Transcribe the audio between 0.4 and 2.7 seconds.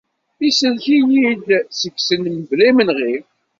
Isellek-iyi-d seg-sen mebla